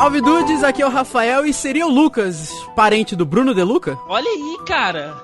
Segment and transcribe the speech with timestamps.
[0.00, 3.98] Salve Dudes, aqui é o Rafael e seria o Lucas, parente do Bruno De Luca?
[4.08, 5.14] Olha aí, cara.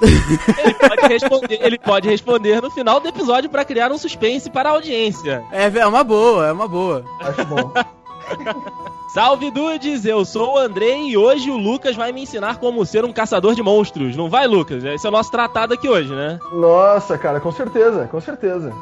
[0.00, 4.68] ele, pode responder, ele pode responder no final do episódio para criar um suspense para
[4.68, 5.42] a audiência.
[5.50, 7.04] É, é uma boa, é uma boa.
[7.18, 7.72] Acho bom.
[9.12, 13.04] Salve Dudes, eu sou o Andrei e hoje o Lucas vai me ensinar como ser
[13.04, 14.16] um caçador de monstros.
[14.16, 14.84] Não vai, Lucas?
[14.84, 16.38] Esse é o nosso tratado aqui hoje, né?
[16.52, 18.72] Nossa, cara, com certeza, com certeza.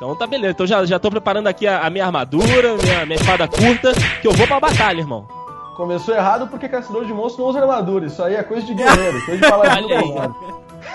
[0.00, 0.52] Então tá beleza.
[0.52, 3.92] Então já, já tô preparando aqui a, a minha armadura, minha, minha espada curta,
[4.22, 5.28] que eu vou pra batalha, irmão.
[5.76, 8.06] Começou errado porque caçador de monstros não usa armadura.
[8.06, 10.34] Isso aí é coisa de guerreiro, coisa de paladino Olha.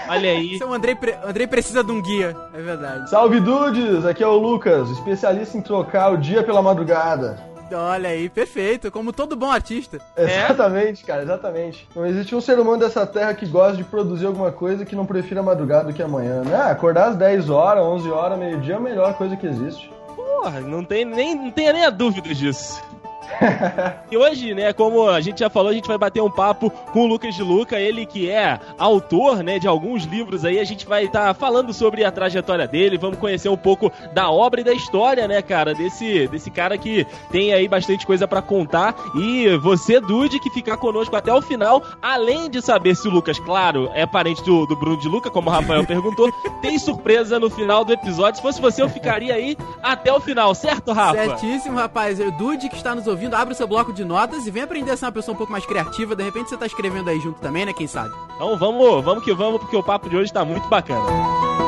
[0.09, 0.53] Olha aí.
[0.55, 3.07] Esse é o Andrei, pre- Andrei precisa de um guia, é verdade.
[3.09, 7.39] Salve dudes, aqui é o Lucas, especialista em trocar o dia pela madrugada.
[7.71, 9.99] Olha aí, perfeito, como todo bom artista.
[10.15, 11.87] Exatamente, cara, exatamente.
[11.95, 15.05] Não existe um ser humano dessa terra que gosta de produzir alguma coisa que não
[15.05, 16.55] prefira madrugada do que amanhã, né?
[16.55, 19.89] Acordar às 10 horas, 11 horas, meio-dia é a melhor coisa que existe.
[20.15, 22.81] Porra, não tem nem, não tenha nem a dúvida disso.
[24.11, 27.01] e hoje, né, como a gente já falou, a gente vai bater um papo com
[27.01, 30.85] o Lucas de Luca, ele que é autor, né, de alguns livros aí, a gente
[30.85, 34.73] vai estar falando sobre a trajetória dele, vamos conhecer um pouco da obra e da
[34.73, 39.99] história, né, cara, desse, desse cara que tem aí bastante coisa pra contar e você,
[39.99, 44.05] Dude, que ficar conosco até o final, além de saber se o Lucas, claro, é
[44.05, 46.31] parente do, do Bruno de Luca, como o Rafael perguntou,
[46.61, 50.53] tem surpresa no final do episódio, se fosse você eu ficaria aí até o final,
[50.53, 51.15] certo, Rafa?
[51.15, 52.19] Certíssimo, rapaz.
[52.19, 54.91] O Dude que está nos ouvindo, abre o seu bloco de notas e vem aprender
[54.91, 56.15] a ser uma pessoa um pouco mais criativa.
[56.15, 57.73] De repente você tá escrevendo aí junto também, né?
[57.73, 58.13] Quem sabe?
[58.35, 61.64] Então vamos, vamos que vamos, porque o papo de hoje tá muito bacana.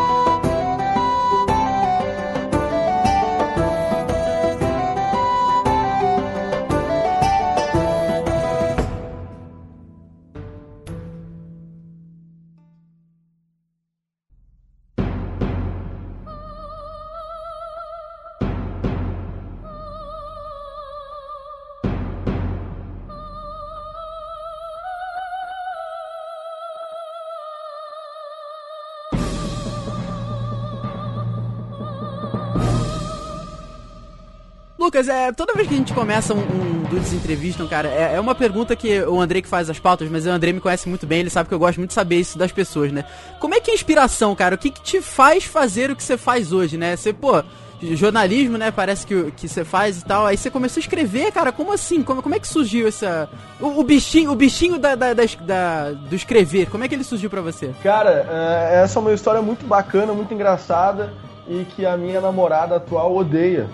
[34.87, 38.19] Lucas, é, toda vez que a gente começa um, um Dudes Entrevistam, cara, é, é
[38.21, 41.05] uma pergunta que o Andrei que faz as pautas, mas o Andrei me conhece muito
[41.05, 43.03] bem, ele sabe que eu gosto muito de saber isso das pessoas, né?
[43.37, 44.55] Como é que é a inspiração, cara?
[44.55, 46.95] O que, que te faz fazer o que você faz hoje, né?
[46.95, 47.43] Você, pô,
[47.81, 48.71] jornalismo, né?
[48.71, 50.25] Parece que, que você faz e tal.
[50.25, 51.51] Aí você começou a escrever, cara.
[51.51, 52.01] Como assim?
[52.01, 53.29] Como, como é que surgiu essa.
[53.59, 57.03] O, o bichinho, o bichinho da, da, das- da- do escrever, como é que ele
[57.03, 57.71] surgiu pra você?
[57.83, 58.25] Cara,
[58.71, 61.11] é, essa é uma história muito bacana, muito engraçada
[61.45, 63.67] e que a minha namorada atual odeia.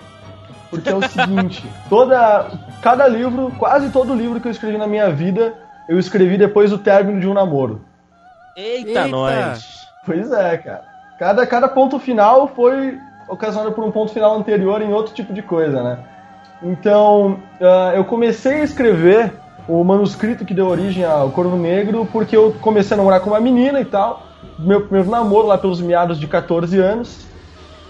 [0.74, 2.50] Porque é o seguinte, toda
[2.82, 5.54] cada livro, quase todo livro que eu escrevi na minha vida,
[5.88, 7.82] eu escrevi depois do término de um namoro.
[8.56, 9.08] Eita, Eita.
[9.08, 9.88] nós!
[10.06, 10.84] Pois é, cara.
[11.20, 12.98] Cada, cada ponto final foi
[13.30, 16.00] ocasionado por um ponto final anterior em outro tipo de coisa, né?
[16.62, 19.34] Então, ah, eu comecei a escrever
[19.68, 23.40] o manuscrito que deu origem ao Corvo Negro porque eu comecei a namorar com uma
[23.40, 24.24] menina e tal.
[24.60, 27.26] Meu primeiro namoro lá pelos meados de 14 anos.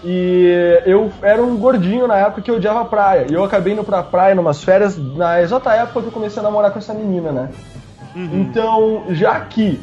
[0.04, 3.26] E eu era um gordinho na época que eu odiava a praia.
[3.30, 6.42] E eu acabei indo pra praia numas férias na exata época que eu comecei a
[6.42, 7.48] namorar com essa menina, né?
[8.14, 9.80] Então, já que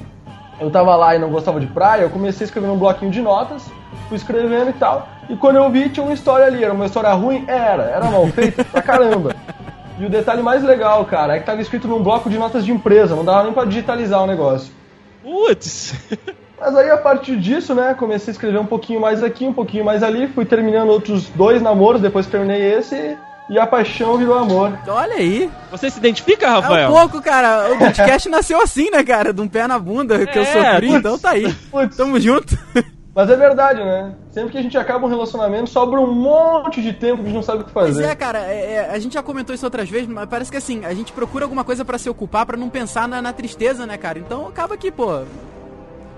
[0.59, 3.21] eu tava lá e não gostava de praia, eu comecei a escrever num bloquinho de
[3.21, 3.63] notas,
[4.07, 5.09] fui escrevendo e tal.
[5.27, 6.63] E quando eu vi, tinha uma história ali.
[6.63, 7.43] Era uma história ruim?
[7.47, 7.83] Era.
[7.83, 9.35] Era mal feita pra caramba.
[9.99, 12.71] E o detalhe mais legal, cara, é que tava escrito num bloco de notas de
[12.71, 14.73] empresa, não dava nem pra digitalizar o negócio.
[15.21, 15.93] Putz!
[16.61, 19.83] Mas aí a partir disso, né, comecei a escrever um pouquinho mais aqui, um pouquinho
[19.83, 23.17] mais ali, fui terminando outros dois namoros, depois que terminei esse,
[23.49, 24.71] e a paixão virou amor.
[24.87, 25.49] Olha aí.
[25.71, 26.91] Você se identifica, É um Rafael?
[26.91, 27.73] pouco, cara.
[27.73, 29.33] O podcast nasceu assim, né, cara?
[29.33, 30.99] De um pé na bunda que eu É, sofri, putz.
[30.99, 31.51] então tá aí.
[31.71, 31.97] Putz.
[31.97, 32.55] Tamo junto.
[33.13, 34.13] Mas é verdade, né?
[34.29, 37.35] Sempre que a gente acaba um relacionamento, sobra um monte de tempo que a gente
[37.35, 38.05] não sabe o que Pois fazer.
[38.05, 40.85] é, cara, é- é, a gente já comentou isso outras vezes, mas parece que assim,
[40.85, 43.97] a gente procura alguma coisa pra se ocupar pra não pensar na, na tristeza, né,
[43.97, 44.17] cara?
[44.17, 45.23] Então acaba que, pô,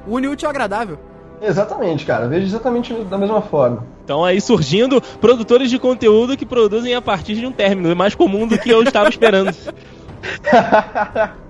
[0.07, 0.97] une o útil ao agradável.
[1.41, 2.27] Exatamente, cara.
[2.27, 3.85] Vejo exatamente da mesma forma.
[4.03, 7.91] Então aí surgindo produtores de conteúdo que produzem a partir de um término.
[7.91, 9.53] É mais comum do que eu estava esperando.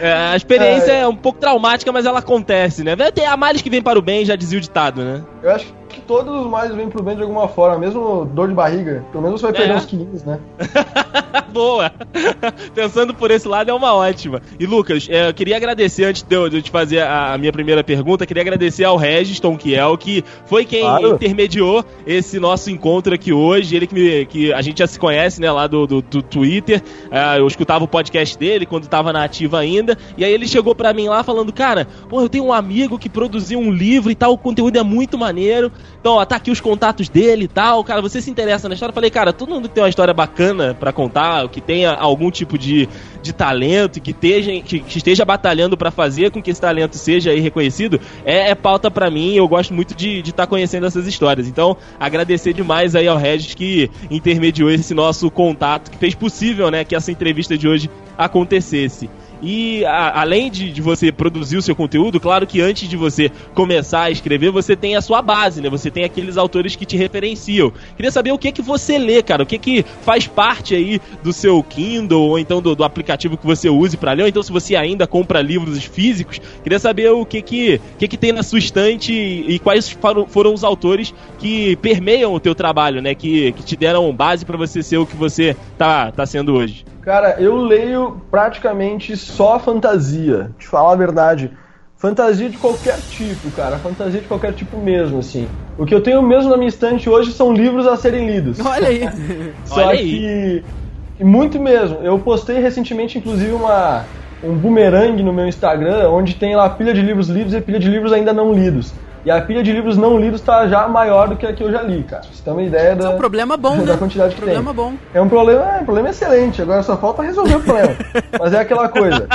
[0.00, 1.06] É, a experiência é.
[1.06, 2.96] um pouco traumática, mas ela acontece, né?
[3.12, 5.22] Tem a males que vem para o bem, já dizia o ditado, né?
[5.42, 8.54] Eu acho que todos os males vêm pro bem de alguma forma, mesmo dor de
[8.54, 9.04] barriga.
[9.10, 9.76] Pelo menos você vai perder É.
[9.76, 10.38] uns quilinhos, né?
[11.52, 11.90] Boa!
[12.74, 14.40] Pensando por esse lado é uma ótima.
[14.58, 18.26] E Lucas, é, eu queria agradecer, antes de eu, te fazer a, minha primeira pergunta,
[18.26, 21.14] queria agradecer ao Regis Tonquiel, que foi quem Claro.
[21.14, 23.74] intermediou esse nosso encontro aqui hoje.
[23.76, 26.82] Ele que, me- que a gente já se conhece, né, lá do, do, do Twitter.
[27.10, 29.68] Ah, eu escutava o podcast dele quando estava na ativa ainda.
[29.68, 29.98] ainda.
[30.16, 33.08] E aí ele chegou para mim lá falando, cara, pô, eu tenho um amigo que
[33.08, 35.70] produziu um livro e tal, o conteúdo é muito maneiro.
[36.00, 37.82] Então, ó, tá aqui os contatos dele e tal.
[37.84, 38.90] Cara, você se interessa na história?
[38.90, 42.56] Eu falei, cara, todo mundo tem uma história bacana para contar, que tenha algum tipo
[42.56, 42.88] de,
[43.22, 47.32] de talento, que esteja, que, que esteja batalhando para fazer com que esse talento seja
[47.34, 49.34] reconhecido, é, é pauta para mim.
[49.34, 51.48] Eu gosto muito de estar tá conhecendo essas histórias.
[51.48, 56.84] Então, agradecer demais aí ao Regis que intermediou esse nosso contato, que fez possível, né,
[56.84, 59.08] que essa entrevista de hoje acontecesse.
[59.42, 63.30] E a, além de, de, você produzir o seu conteúdo, claro que antes de você
[63.54, 65.70] começar a escrever, você tem a sua base, né?
[65.70, 67.72] Você tem aqueles autores que te referenciam.
[67.96, 71.32] Queria saber o que que você lê, cara, o que que faz parte aí do
[71.32, 74.52] seu Kindle ou então do, do aplicativo que você use para ler, ou então se
[74.52, 78.58] você ainda compra livros físicos, queria saber o que que, que, que tem na sua
[78.58, 83.14] estante e, e quais foram, foram, os autores que permeiam o teu trabalho, né?
[83.14, 86.84] Que, que te deram base para você ser o que você tá, tá sendo hoje.
[87.08, 91.50] Cara, eu leio praticamente só fantasia, te falar a verdade.
[91.96, 93.78] Fantasia de qualquer tipo, cara.
[93.78, 95.48] Fantasia de qualquer tipo mesmo, assim.
[95.78, 98.60] O que eu tenho mesmo na minha estante hoje são livros a serem lidos.
[98.60, 99.08] Olha aí.
[99.64, 100.62] Só Olha que.
[101.18, 101.24] Aí.
[101.24, 102.00] Muito mesmo.
[102.02, 104.04] Eu postei recentemente, inclusive, uma,
[104.44, 107.88] um boomerang no meu Instagram, onde tem lá pilha de livros lidos e pilha de
[107.88, 108.92] livros ainda não lidos.
[109.24, 111.70] E a pilha de livros não lidos está já maior do que a que eu
[111.70, 112.22] já li, cara.
[112.22, 113.96] Você tem uma ideia da, é um problema bom, da né?
[113.98, 114.84] quantidade que problema tem.
[114.84, 114.94] bom.
[115.12, 116.62] É um problema, é um problema excelente.
[116.62, 117.96] Agora só falta resolver o problema.
[118.38, 119.26] Mas é aquela coisa.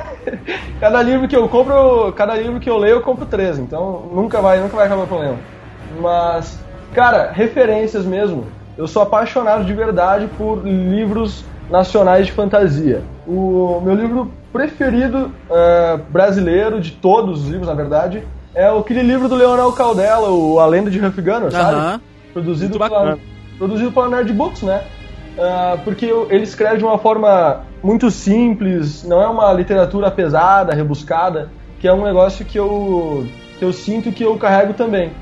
[0.80, 3.58] cada livro que eu compro, cada livro que eu leio, eu compro três.
[3.58, 5.36] Então nunca vai, nunca vai acabar o problema.
[6.00, 6.58] Mas,
[6.94, 8.46] cara, referências mesmo.
[8.78, 13.02] Eu sou apaixonado de verdade por livros nacionais de fantasia.
[13.26, 18.24] O meu livro preferido uh, brasileiro de todos os livros, na verdade,
[18.54, 21.74] é aquele livro do Leonel Caldela, o A Lenda de Huff Gunner, sabe?
[21.74, 22.00] Uh -huh.
[22.32, 23.18] Produzido pela,
[23.58, 24.82] produzido pela Nerd Books, né?
[25.36, 31.48] Uh, porque ele escreve de uma forma muito simples, não é uma literatura pesada, rebuscada,
[31.78, 33.26] que é um negócio que eu,
[33.58, 35.12] que eu sinto que eu carrego também.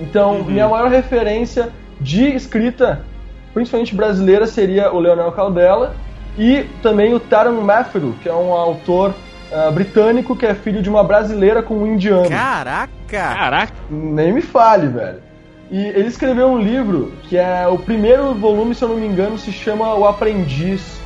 [0.00, 0.44] Então, uhum.
[0.44, 1.70] minha maior referência
[2.00, 3.02] de escrita,
[3.54, 5.94] principalmente brasileira, seria o Leonel Caldela
[6.38, 9.14] e também o Taran Matthew, que é um autor
[9.50, 12.28] uh, britânico que é filho de uma brasileira com um indiano.
[12.28, 12.90] Caraca!
[13.08, 13.72] Caraca!
[13.90, 15.26] Nem me fale, velho.
[15.70, 19.36] E ele escreveu um livro que é o primeiro volume, se eu não me engano,
[19.36, 21.00] se chama O Aprendiz,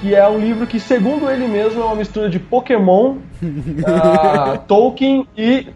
[0.00, 5.26] que é um livro que, segundo ele mesmo, é uma mistura de Pokémon, uh, Tolkien
[5.36, 5.68] e,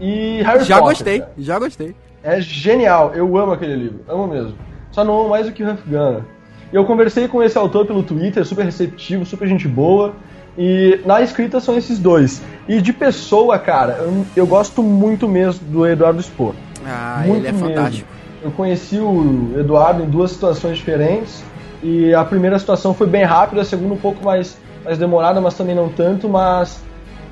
[0.00, 0.96] e Harry já Potter.
[0.96, 1.32] Gostei, cara.
[1.38, 1.96] já gostei.
[2.22, 4.54] É genial, eu amo aquele livro, amo mesmo.
[4.90, 6.22] Só não amo mais do que Huff Gunner.
[6.70, 10.14] E eu conversei com esse autor pelo Twitter, super receptivo, super gente boa.
[10.58, 12.42] E na escrita são esses dois.
[12.68, 16.52] E de pessoa, cara, eu, eu gosto muito mesmo do Eduardo Spor.
[16.84, 17.68] Ah, muito ele é mesmo.
[17.68, 18.08] fantástico.
[18.42, 21.44] Eu conheci o Eduardo em duas situações diferentes.
[21.80, 25.54] E a primeira situação foi bem rápida, a segunda um pouco mais, mais demorada, mas
[25.54, 26.28] também não tanto.
[26.28, 26.82] Mas,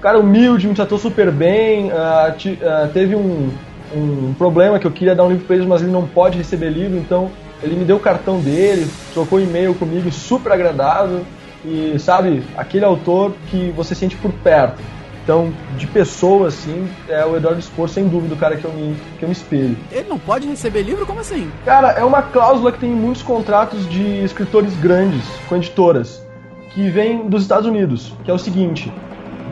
[0.00, 1.86] cara, humilde, me tratou super bem.
[1.86, 3.50] Uh, uh, teve um,
[3.92, 6.70] um problema que eu queria dar um livro pra ele, mas ele não pode receber
[6.70, 7.28] livro, então
[7.60, 11.22] ele me deu o cartão dele, trocou e-mail comigo, super agradável
[11.64, 14.82] e sabe, aquele autor que você sente por perto.
[15.22, 18.94] Então, de pessoa, assim, é o Eduardo Spor, sem dúvida, o cara que eu, me,
[19.18, 19.76] que eu me espelho.
[19.90, 21.04] Ele não pode receber livro?
[21.04, 21.50] Como assim?
[21.64, 26.24] Cara, é uma cláusula que tem em muitos contratos de escritores grandes, com editoras,
[26.72, 28.92] que vem dos Estados Unidos, que é o seguinte.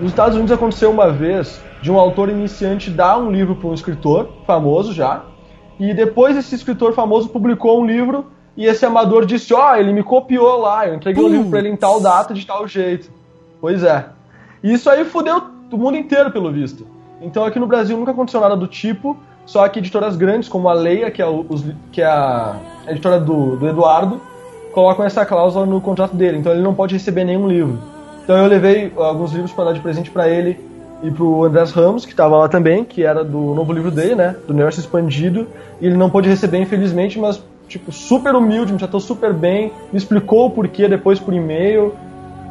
[0.00, 3.74] Nos Estados Unidos aconteceu uma vez de um autor iniciante dar um livro para um
[3.74, 5.24] escritor famoso já,
[5.80, 9.92] e depois esse escritor famoso publicou um livro e esse amador disse: Ó, oh, ele
[9.92, 13.10] me copiou lá, eu entreguei o livro pra ele em tal data, de tal jeito.
[13.60, 14.06] Pois é.
[14.62, 16.86] E isso aí fudeu o mundo inteiro, pelo visto.
[17.20, 20.72] Então aqui no Brasil nunca aconteceu nada do tipo, só que editoras grandes, como a
[20.74, 22.56] Leia, que é, os, que é a
[22.88, 24.20] editora do, do Eduardo,
[24.72, 27.78] colocam essa cláusula no contrato dele, então ele não pode receber nenhum livro.
[28.22, 30.58] Então eu levei alguns livros para dar de presente para ele
[31.02, 34.34] e pro Andrés Ramos, que estava lá também, que era do novo livro dele, né,
[34.46, 35.46] do Universo Expandido,
[35.80, 39.98] e ele não pôde receber, infelizmente, mas tipo, super humilde, me tratou super bem, me
[39.98, 41.94] explicou o porquê depois por e-mail.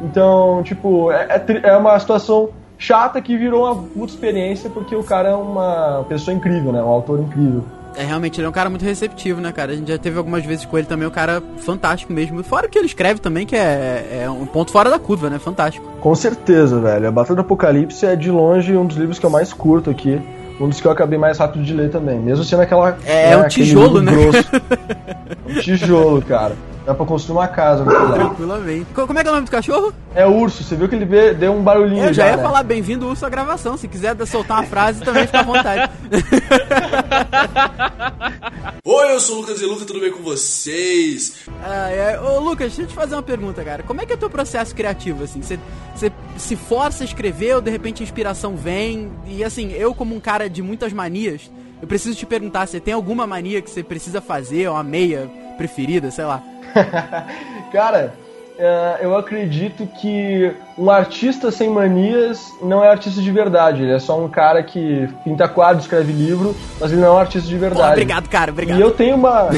[0.02, 5.02] Então, tipo, é, é, é uma situação chata que virou uma puta experiência porque o
[5.02, 6.82] cara é uma pessoa incrível, né?
[6.82, 7.64] Um autor incrível.
[7.96, 9.72] É, realmente, ele é um cara muito receptivo, né, cara?
[9.72, 12.42] A gente já teve algumas vezes com ele também, um cara fantástico mesmo.
[12.42, 15.38] Fora o que ele escreve também, que é, é um ponto fora da curva, né?
[15.38, 15.86] Fantástico.
[16.00, 17.06] Com certeza, velho.
[17.06, 20.20] A Batalha do Apocalipse é de longe um dos livros que eu mais curto aqui
[20.60, 22.18] um dos que eu acabei mais rápido de ler também.
[22.18, 22.96] Mesmo sendo aquela.
[23.04, 24.12] É, é um tijolo, né?
[24.12, 24.50] Grosso.
[25.48, 26.54] um tijolo, cara.
[26.84, 28.86] Dá pra construir uma casa Tranquilamente.
[28.92, 29.94] Como é que é o nome do cachorro?
[30.14, 32.04] É urso, você viu que ele deu um barulhinho.
[32.04, 32.42] Eu já, já ia né?
[32.42, 33.78] falar bem-vindo urso à gravação.
[33.78, 35.90] Se quiser soltar uma frase, também fica à vontade.
[38.84, 41.48] Oi, eu sou o Lucas e Luca, tudo bem com vocês?
[41.62, 42.20] Ah, é.
[42.20, 43.82] Ô, Lucas, deixa eu te fazer uma pergunta, cara.
[43.82, 45.40] Como é que é o teu processo criativo, assim?
[45.40, 45.58] Você,
[45.94, 49.10] você se força a escrever ou de repente a inspiração vem?
[49.26, 51.50] E assim, eu como um cara de muitas manias,
[51.80, 56.10] eu preciso te perguntar, você tem alguma mania que você precisa fazer, uma meia preferida,
[56.10, 56.42] sei lá?
[57.72, 58.14] cara,
[58.56, 63.82] é, eu acredito que um artista sem manias não é artista de verdade.
[63.82, 67.18] Ele é só um cara que pinta quadro, escreve livro, mas ele não é um
[67.18, 67.82] artista de verdade.
[67.86, 68.78] Pô, obrigado, cara, obrigado.
[68.78, 69.48] E eu tenho uma.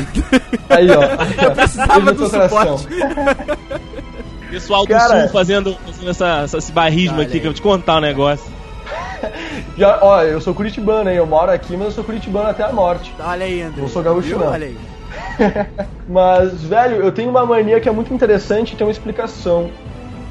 [0.71, 1.03] Aí, ó.
[1.45, 2.89] Eu precisava do suporte.
[4.51, 5.23] Pessoal do cara...
[5.23, 8.51] Sul fazendo, fazendo essa, esse barrismo aqui, que eu vou te contar um negócio.
[9.77, 11.17] Já, ó, eu sou curitibano, hein?
[11.17, 13.13] Eu moro aqui, mas eu sou curitibano até a norte.
[13.19, 13.83] Olha aí, André.
[13.83, 14.47] Não sou gaúcho, não.
[14.47, 14.77] Olha aí.
[16.09, 19.71] Mas, velho, eu tenho uma mania que é muito interessante e tem uma explicação.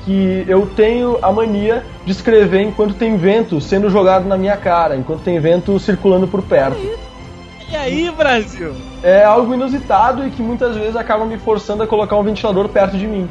[0.04, 4.96] Que eu tenho a mania de escrever enquanto tem vento sendo jogado na minha cara,
[4.96, 6.78] enquanto tem vento circulando por perto.
[7.72, 8.76] E aí, Brasil?
[9.02, 12.98] É algo inusitado e que muitas vezes acaba me forçando a colocar um ventilador perto
[12.98, 13.28] de mim.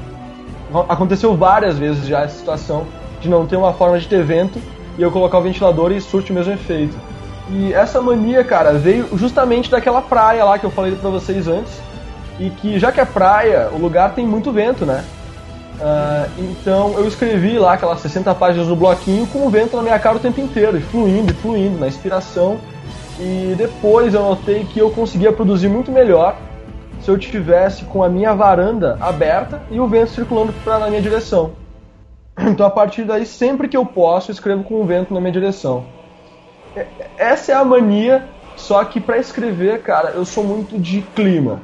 [0.89, 2.85] Aconteceu várias vezes já essa situação
[3.21, 4.61] de não ter uma forma de ter vento
[4.99, 6.97] e eu colocar o ventilador e surte o mesmo efeito.
[7.51, 11.81] E essa mania, cara, veio justamente daquela praia lá que eu falei pra vocês antes.
[12.39, 15.05] E que já que é praia, o lugar tem muito vento, né?
[15.75, 19.99] Uh, então eu escrevi lá aquelas 60 páginas no bloquinho com o vento na minha
[19.99, 22.59] cara o tempo inteiro, e fluindo, e fluindo, na inspiração.
[23.21, 26.37] E depois eu notei que eu conseguia produzir muito melhor
[27.01, 31.03] se eu tivesse com a minha varanda aberta e o vento circulando pra, na minha
[31.03, 31.53] direção.
[32.37, 35.33] Então a partir daí, sempre que eu posso, eu escrevo com o vento na minha
[35.33, 35.85] direção
[37.17, 41.61] essa é a mania, só que para escrever, cara, eu sou muito de clima.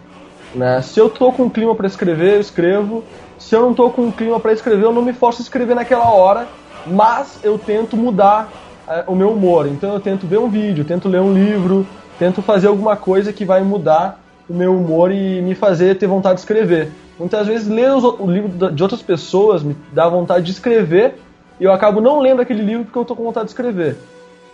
[0.54, 0.80] Né?
[0.82, 3.04] Se eu tô com clima para escrever, eu escrevo.
[3.38, 6.10] Se eu não tô com clima para escrever, eu não me forço a escrever naquela
[6.10, 6.46] hora,
[6.86, 8.50] mas eu tento mudar
[8.86, 9.66] é, o meu humor.
[9.66, 11.86] Então eu tento ver um vídeo, tento ler um livro,
[12.18, 16.34] tento fazer alguma coisa que vai mudar o meu humor e me fazer ter vontade
[16.34, 16.90] de escrever.
[17.18, 21.14] Muitas vezes ler os, o livro de outras pessoas me dá vontade de escrever
[21.58, 23.96] e eu acabo não lendo aquele livro porque eu tô com vontade de escrever.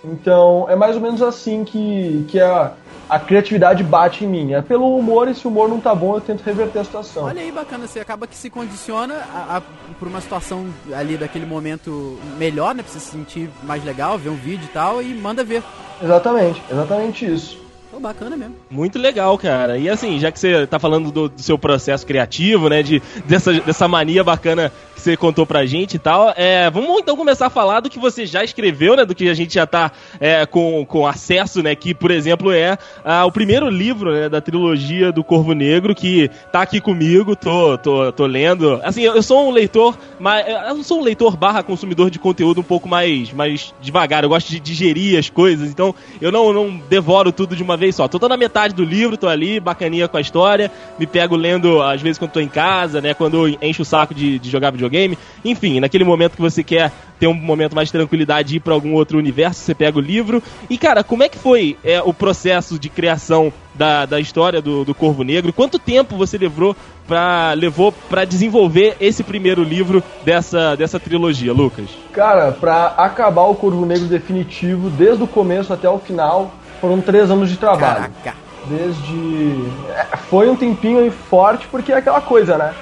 [0.07, 2.73] Então é mais ou menos assim que, que a,
[3.09, 4.53] a criatividade bate em mim.
[4.53, 7.25] É pelo humor, e se o humor não tá bom, eu tento reverter a situação.
[7.25, 9.63] Olha aí, bacana, você acaba que se condiciona a, a,
[9.99, 12.83] por uma situação ali daquele momento melhor, né?
[12.83, 15.63] Pra você se sentir mais legal, ver um vídeo e tal, e manda ver.
[16.03, 17.66] Exatamente, exatamente isso.
[18.01, 18.55] Bacana mesmo.
[18.71, 19.79] Muito legal, cara.
[19.79, 22.83] E assim, já que você tá falando do, do seu processo criativo, né?
[22.83, 24.73] De, dessa, dessa mania bacana
[25.07, 26.33] você contou pra gente e tal.
[26.37, 29.05] É, vamos então começar a falar do que você já escreveu, né?
[29.05, 31.75] Do que a gente já tá é, com, com acesso, né?
[31.75, 32.77] Que, por exemplo, é
[33.25, 38.11] o primeiro livro né, da trilogia do Corvo Negro, que tá aqui comigo, tô, tô,
[38.13, 38.81] tô lendo.
[38.83, 42.61] Assim, eu, eu sou um leitor, mas eu sou um leitor barra consumidor de conteúdo
[42.61, 44.25] um pouco mais, mais devagar.
[44.25, 47.86] Eu gosto de digerir as coisas, então eu não, não devoro tudo de uma vez
[47.93, 48.09] só.
[48.09, 51.83] Tô, tô na metade do livro, tô ali, bacaninha com a história, me pego lendo,
[51.83, 53.15] às vezes, quando tô em casa, né?
[53.15, 55.19] Quando encho o saco de, de jogar videogame.
[55.45, 58.75] Enfim, naquele momento que você quer ter um momento mais de tranquilidade e ir para
[58.75, 60.43] algum outro universo, você pega o livro.
[60.69, 64.85] E, cara, como é que foi é, o processo de criação da, da história do,
[64.85, 65.53] do Corvo Negro?
[65.53, 66.77] Quanto tempo você levou
[67.07, 71.87] para levou para desenvolver esse primeiro livro dessa, dessa trilogia, Lucas?
[72.13, 77.31] Cara, para acabar o Corvo Negro definitivo, desde o começo até o final, foram três
[77.31, 78.11] anos de trabalho.
[78.23, 78.35] Caraca.
[78.69, 79.65] Desde.
[79.91, 82.75] É, foi um tempinho forte, porque é aquela coisa, né?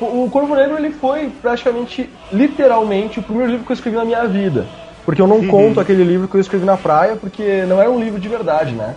[0.00, 4.26] O Corvo Negro ele foi praticamente, literalmente, o primeiro livro que eu escrevi na minha
[4.26, 4.66] vida.
[5.06, 5.48] Porque eu não uhum.
[5.48, 8.72] conto aquele livro que eu escrevi na praia, porque não era um livro de verdade,
[8.72, 8.94] né?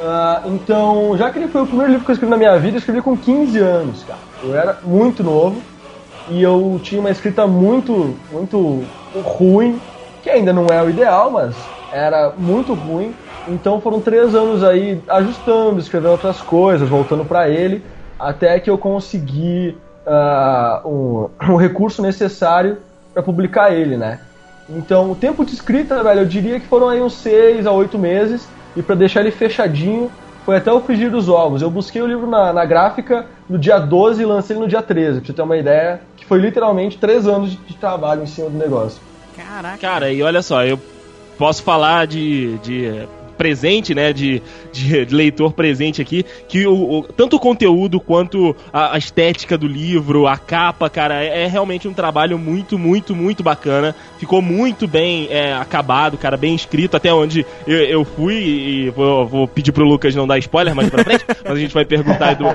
[0.00, 2.76] Uh, então, já que ele foi o primeiro livro que eu escrevi na minha vida,
[2.76, 4.18] eu escrevi com 15 anos, cara.
[4.42, 5.62] Eu era muito novo
[6.28, 8.84] e eu tinha uma escrita muito, muito
[9.22, 9.80] ruim,
[10.22, 11.54] que ainda não é o ideal, mas
[11.92, 13.14] era muito ruim.
[13.46, 17.82] Então foram três anos aí ajustando, escrevendo outras coisas, voltando para ele,
[18.18, 22.78] até que eu consegui uh, um, um recurso necessário
[23.12, 24.20] para publicar ele, né?
[24.68, 27.98] Então, o tempo de escrita, velho, eu diria que foram aí uns 6 a 8
[27.98, 30.10] meses, e para deixar ele fechadinho,
[30.44, 31.62] foi até o frigir dos ovos.
[31.62, 34.82] Eu busquei o livro na, na gráfica no dia 12 e lancei ele no dia
[34.82, 38.26] 13, pra você ter uma ideia, que foi literalmente 3 anos de, de trabalho em
[38.26, 39.00] cima do negócio.
[39.36, 39.78] Caraca.
[39.78, 40.78] Cara, e olha só, eu
[41.38, 47.02] posso falar de, de presente, né, de, de, de leitor presente aqui, que o, o,
[47.02, 51.86] tanto o conteúdo quanto a, a, estética do livro, a capa, cara, é, é, realmente
[51.86, 53.94] um trabalho muito, muito, muito bacana.
[54.18, 59.26] Ficou muito bem é, acabado, cara, bem escrito, até onde eu, eu fui e vou,
[59.26, 62.34] vou, pedir pro Lucas não dar spoiler mais pra frente, mas a gente vai perguntar
[62.34, 62.46] do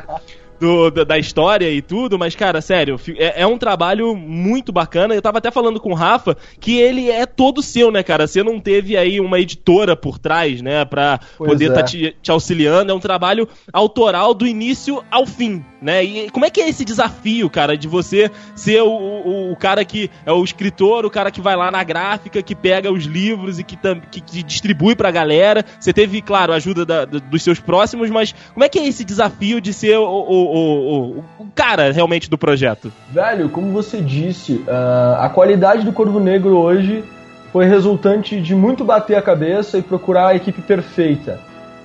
[0.60, 5.16] do, da história e tudo, mas, cara, sério, é, é, um trabalho muito bacana.
[5.16, 8.28] Eu tava até falando com o Rafa que ele é todo seu, né, cara?
[8.28, 11.84] Você não teve aí uma editora por trás, né, pra pois poder estar é.
[11.84, 12.92] tá te, te, auxiliando.
[12.92, 16.04] É um trabalho autoral do início ao fim, né?
[16.04, 19.86] E como é que é esse desafio, cara, de você ser o, o, o cara
[19.86, 23.60] que é o escritor, o cara que vai lá na gráfica, que pega os livros
[23.60, 23.78] e que,
[24.12, 25.64] que, que distribui pra galera?
[25.80, 29.06] Você teve, claro, a ajuda da, dos seus próximos, mas como é que é esse
[29.06, 32.92] desafio de ser o, o, o, o cara realmente do projeto?
[33.12, 37.04] Velho, como você disse, uh, a qualidade do Corvo Negro hoje
[37.52, 41.40] foi resultante de muito bater a cabeça e procurar a equipe perfeita,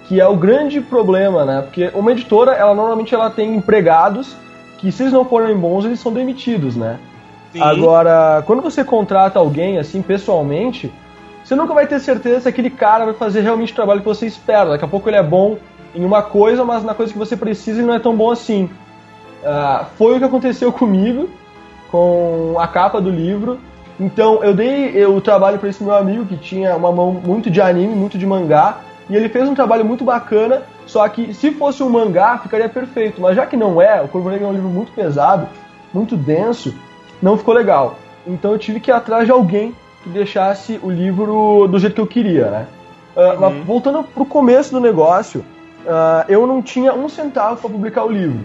[0.06, 1.62] que é o grande problema, né?
[1.62, 4.36] Porque uma editora, ela normalmente ela tem empregados
[4.78, 6.98] que se eles não forem bons, eles são demitidos, né?
[7.52, 7.62] Sim.
[7.62, 10.92] Agora, quando você contrata alguém assim pessoalmente,
[11.42, 14.26] você nunca vai ter certeza se aquele cara vai fazer realmente o trabalho que você
[14.26, 14.70] espera.
[14.70, 15.56] Daqui a pouco ele é bom
[15.94, 18.70] em uma coisa, mas na coisa que você precisa ele não é tão bom assim.
[19.42, 21.28] Uh, foi o que aconteceu comigo,
[21.90, 23.58] com a capa do livro.
[23.98, 27.60] Então eu dei o trabalho para esse meu amigo que tinha uma mão muito de
[27.60, 30.62] anime, muito de mangá, e ele fez um trabalho muito bacana.
[30.86, 34.28] Só que se fosse um mangá ficaria perfeito, mas já que não é, o Corvo
[34.30, 35.48] Negro é um livro muito pesado,
[35.92, 36.74] muito denso,
[37.22, 37.96] não ficou legal.
[38.26, 42.00] Então eu tive que ir atrás de alguém que deixasse o livro do jeito que
[42.00, 42.66] eu queria, né?
[43.16, 43.62] Uh, uhum.
[43.64, 45.44] Voltando pro começo do negócio,
[45.84, 48.44] uh, eu não tinha um centavo para publicar o livro.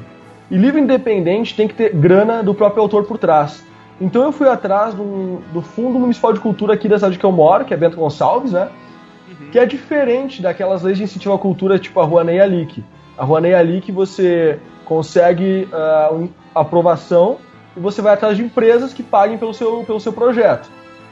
[0.49, 3.63] E livro independente tem que ter grana do próprio autor por trás.
[4.01, 7.31] Então eu fui atrás do, do Fundo Municipal de Cultura aqui da cidade que eu
[7.31, 8.69] moro, que é Bento Gonçalves, né?
[9.27, 9.49] Uhum.
[9.51, 12.83] Que é diferente daquelas leis de incentivo à cultura tipo a Rouanet Alic.
[13.17, 17.37] A Rouanet Alic você consegue uh, um, aprovação
[17.75, 20.69] e você vai atrás de empresas que paguem pelo seu, pelo seu projeto.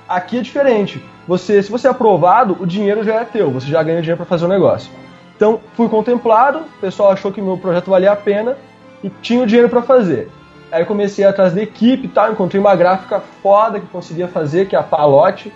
[0.07, 1.03] Aqui é diferente.
[1.27, 4.25] Você, se você é aprovado, o dinheiro já é teu, você já ganha dinheiro para
[4.25, 4.89] fazer o negócio.
[5.37, 8.57] Então, fui contemplado, o pessoal achou que meu projeto valia a pena
[9.03, 10.29] e tinha o dinheiro para fazer.
[10.71, 14.75] Aí comecei atrás da equipe e tal, encontrei uma gráfica foda que conseguia fazer, que
[14.75, 15.53] é a Palote,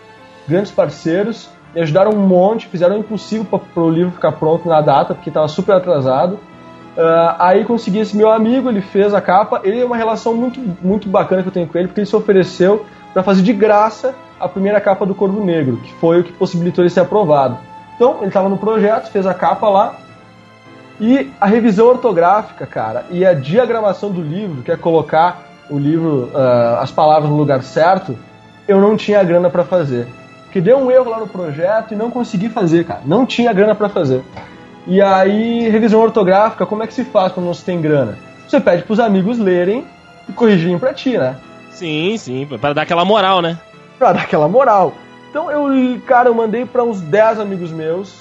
[0.48, 4.82] grandes parceiros, me ajudaram um monte, fizeram o impossível para o livro ficar pronto na
[4.82, 6.36] data, porque estava super atrasado.
[6.36, 10.60] Uh, aí consegui esse meu amigo, ele fez a capa, ele é uma relação muito,
[10.82, 14.14] muito bacana que eu tenho com ele, porque ele se ofereceu para fazer de graça
[14.40, 17.58] a primeira capa do Corvo Negro, que foi o que possibilitou ele ser aprovado.
[18.02, 19.94] Então, ele estava no projeto, fez a capa lá,
[21.00, 26.32] e a revisão ortográfica, cara, e a diagramação do livro, que é colocar o livro,
[26.34, 28.18] uh, as palavras no lugar certo,
[28.68, 30.08] eu não tinha grana para fazer.
[30.46, 33.02] Porque deu um erro lá no projeto e não consegui fazer, cara.
[33.06, 34.24] Não tinha grana para fazer.
[34.88, 38.18] E aí, revisão ortográfica, como é que se faz quando não se tem grana?
[38.48, 39.86] Você pede pros amigos lerem
[40.28, 41.36] e corrigirem pra ti, né?
[41.70, 43.60] Sim, sim, para dar aquela moral, né?
[44.00, 44.92] Pra dar aquela moral.
[45.32, 48.20] Então eu, cara, eu mandei para uns 10 amigos meus,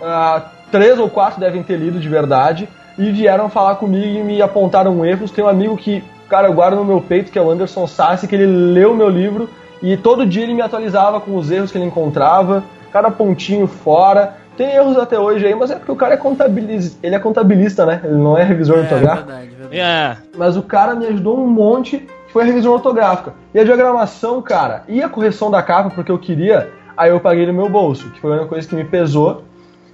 [0.00, 4.42] uh, três ou quatro devem ter lido de verdade, e vieram falar comigo e me
[4.42, 5.30] apontaram erros.
[5.30, 8.26] Tem um amigo que, cara, eu guardo no meu peito, que é o Anderson Sassi,
[8.26, 9.48] que ele leu meu livro
[9.80, 14.34] e todo dia ele me atualizava com os erros que ele encontrava, cada pontinho fora.
[14.56, 17.86] Tem erros até hoje aí, mas é porque o cara é contabilista, ele é contabilista,
[17.86, 18.00] né?
[18.02, 19.28] Ele não é revisor é, ortográfico.
[19.28, 19.80] Verdade, verdade.
[19.80, 20.16] É.
[20.36, 23.34] Mas o cara me ajudou um monte, foi a revisão ortográfica.
[23.54, 27.46] E a diagramação, cara, e a correção da capa, porque eu queria, aí eu paguei
[27.46, 29.44] no meu bolso, que foi uma coisa que me pesou.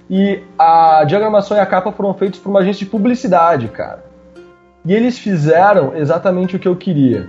[0.09, 4.05] E a diagramação e a capa foram feitos por uma agência de publicidade, cara.
[4.85, 7.27] E eles fizeram exatamente o que eu queria.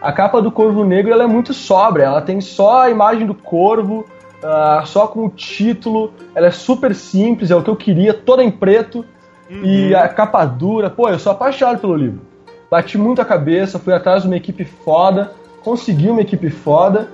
[0.00, 3.34] A capa do Corvo Negro ela é muito sóbria, ela tem só a imagem do
[3.34, 4.04] corvo,
[4.42, 8.42] uh, só com o título, ela é super simples, é o que eu queria, toda
[8.42, 9.06] em preto,
[9.48, 9.64] uhum.
[9.64, 10.90] e a capa dura.
[10.90, 12.31] Pô, eu sou apaixonado pelo livro.
[12.72, 15.32] Bati muito a cabeça, fui atrás de uma equipe foda,
[15.62, 17.10] consegui uma equipe foda.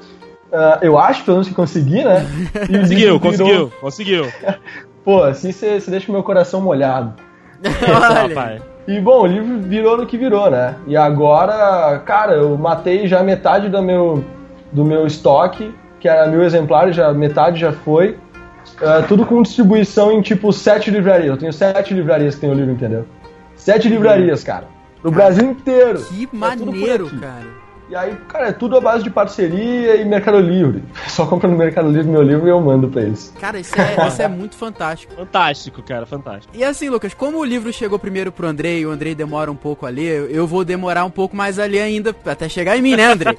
[0.52, 2.24] Uh, eu acho, pelo menos, que consegui, né?
[2.70, 4.32] conseguiu, conseguiu, conseguiu.
[5.04, 7.12] Pô, assim você deixa o meu coração molhado.
[7.92, 8.62] Olha.
[8.86, 10.76] E bom, o livro virou no que virou, né?
[10.86, 14.24] E agora, cara, eu matei já metade do meu,
[14.70, 18.16] do meu estoque que era mil exemplares, já metade já foi.
[18.80, 21.30] Uh, tudo com distribuição em tipo sete livrarias.
[21.30, 23.04] Eu tenho sete livrarias que tem o livro, entendeu?
[23.56, 24.77] Sete livrarias, cara.
[25.02, 26.02] No Brasil inteiro.
[26.04, 27.67] Que é maneiro, cara.
[27.90, 30.84] E aí, cara, é tudo à base de parceria e Mercado Livre.
[31.08, 33.32] Só compra no Mercado Livre meu livro e eu mando pra eles.
[33.40, 35.14] Cara, isso é, isso é muito fantástico.
[35.14, 36.54] Fantástico, cara, fantástico.
[36.54, 39.56] E assim, Lucas, como o livro chegou primeiro pro Andrei e o Andrei demora um
[39.56, 43.12] pouco ali, eu vou demorar um pouco mais ali ainda, até chegar em mim, né,
[43.12, 43.38] Andrei?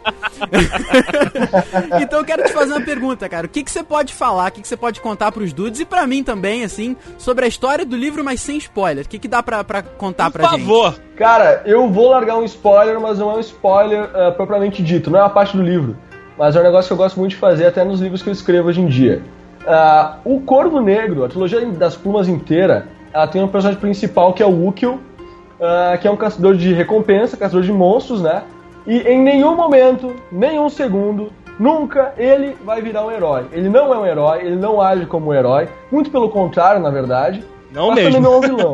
[2.02, 3.46] então eu quero te fazer uma pergunta, cara.
[3.46, 5.86] O que, que você pode falar, o que, que você pode contar pros dudes e
[5.86, 9.06] pra mim também, assim, sobre a história do livro, mas sem spoiler?
[9.06, 10.66] O que, que dá pra, pra contar Por pra gente?
[10.66, 11.10] Por favor!
[11.20, 15.20] Cara, eu vou largar um spoiler, mas não é um spoiler uh, propriamente dito, não
[15.20, 15.98] é uma parte do livro.
[16.38, 18.32] Mas é um negócio que eu gosto muito de fazer até nos livros que eu
[18.32, 19.22] escrevo hoje em dia.
[19.66, 24.42] Uh, o Corvo Negro, a trilogia das plumas inteira, ela tem um personagem principal que
[24.42, 28.44] é o Ukil, uh, que é um caçador de recompensa, caçador de monstros, né?
[28.88, 33.48] E em nenhum momento, nenhum segundo, nunca ele vai virar um herói.
[33.52, 35.68] Ele não é um herói, ele não age como um herói.
[35.92, 37.44] Muito pelo contrário, na verdade.
[37.74, 38.14] Não mas mesmo.
[38.14, 38.74] também não é um vilão.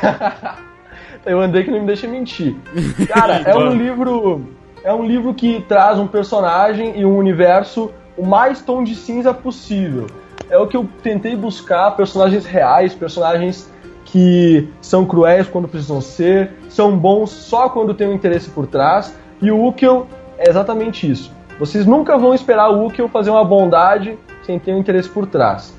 [1.26, 2.56] Eu andei que não me deixa mentir.
[3.06, 4.61] Cara, é um livro.
[4.84, 9.32] É um livro que traz um personagem e um universo o mais tom de cinza
[9.32, 10.08] possível.
[10.50, 13.70] É o que eu tentei buscar, personagens reais, personagens
[14.04, 19.16] que são cruéis quando precisam ser, são bons só quando tem um interesse por trás,
[19.40, 21.32] e o Ukel é exatamente isso.
[21.58, 25.72] Vocês nunca vão esperar o Ukel fazer uma bondade sem ter um interesse por trás.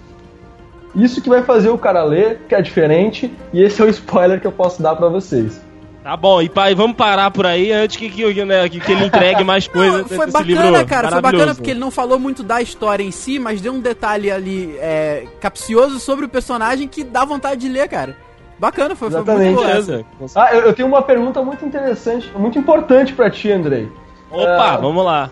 [0.95, 4.39] Isso que vai fazer o cara ler, que é diferente, e esse é o spoiler
[4.39, 5.61] que eu posso dar para vocês.
[6.03, 9.05] Tá bom, e pai, vamos parar por aí antes que, que, né, que, que ele
[9.05, 13.01] entregue mais coisas Foi bacana, cara, foi bacana porque ele não falou muito da história
[13.01, 17.61] em si, mas deu um detalhe ali é, capcioso sobre o personagem que dá vontade
[17.61, 18.17] de ler, cara.
[18.59, 19.55] Bacana, foi, Exatamente.
[19.55, 20.29] foi muito boa.
[20.35, 23.89] Ah, eu, eu, tenho uma pergunta muito interessante, muito importante para ti, Andrei.
[24.29, 25.31] Opa, uh, vamos lá.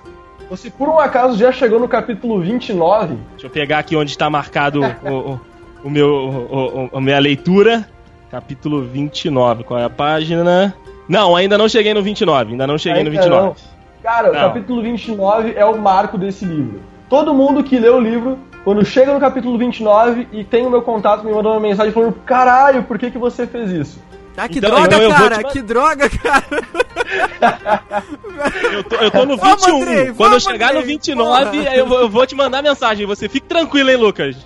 [0.50, 3.18] Você por um acaso já chegou no capítulo 29?
[3.32, 5.40] Deixa eu pegar aqui onde está marcado o, o,
[5.84, 7.88] o, meu, o, o, a minha leitura.
[8.32, 9.66] Capítulo 29.
[9.66, 10.74] Qual é a página?
[11.06, 12.52] Não, ainda não cheguei no 29.
[12.52, 13.46] Ainda não cheguei ainda no 29.
[13.46, 13.56] Não.
[14.02, 14.40] Cara, não.
[14.40, 16.82] o capítulo 29 é o marco desse livro.
[17.10, 20.82] Todo mundo que lê o livro, quando chega no capítulo 29 e tem o meu
[20.82, 24.02] contato, me mandou uma mensagem falando: Caralho, por que, que você fez isso?
[24.38, 25.44] Ah, que então, droga, então cara!
[25.44, 25.52] Te...
[25.52, 26.46] Que droga, cara!
[28.72, 29.46] eu, tô, eu tô no 21.
[29.46, 33.06] Vamos, Andrei, Quando eu chegar Andrei, no 29, eu vou, eu vou, te mandar mensagem.
[33.06, 34.38] Você fique tranquilo, hein, Lucas?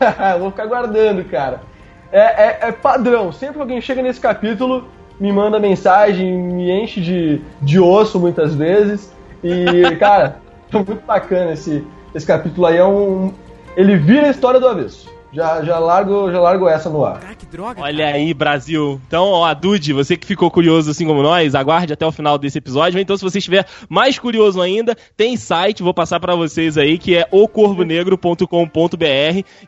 [0.40, 1.73] vou ficar guardando, cara.
[2.14, 3.32] É, é, é, padrão.
[3.32, 4.86] Sempre que alguém chega nesse capítulo,
[5.18, 9.12] me manda mensagem, me enche de, de osso muitas vezes.
[9.42, 10.36] E, cara,
[10.72, 12.76] muito bacana esse, esse capítulo aí.
[12.76, 13.32] É um,
[13.76, 15.12] ele vira a história do avesso.
[15.32, 17.18] Já, já, largo, já largo essa no ar.
[17.18, 17.82] Cara, que droga.
[17.82, 18.16] Olha cara.
[18.16, 19.00] aí, Brasil.
[19.08, 22.58] Então, ó, Dude, você que ficou curioso assim como nós, aguarde até o final desse
[22.58, 23.00] episódio.
[23.00, 27.16] Então, se você estiver mais curioso ainda, tem site, vou passar para vocês aí, que
[27.16, 28.46] é ocorvonegro.com.br.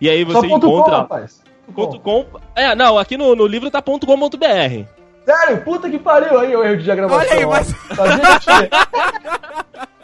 [0.00, 0.94] E aí você Só encontra.
[0.94, 1.45] Com, rapaz.
[1.74, 2.26] Ponto com.
[2.55, 4.85] É, não, aqui no, no livro tá ponto .com.br.
[5.24, 5.62] Sério?
[5.62, 7.18] Puta que pariu aí o erro de diagramação.
[7.18, 7.74] Olha aí, mas...